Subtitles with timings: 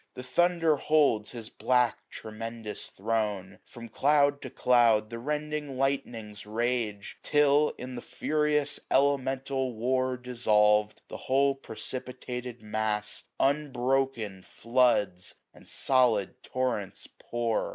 [0.15, 7.19] The Thunder holds his black tremendous throne: From cloud to cloud the rending Lightnings rage;
[7.21, 15.67] Till, in the furious elemental war 800 Dissolv'd, the whole precipitated mass Unbroken floods and
[15.67, 17.69] solid torrents pour.